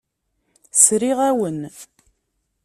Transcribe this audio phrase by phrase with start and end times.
[0.83, 1.59] Sriɣ-awen.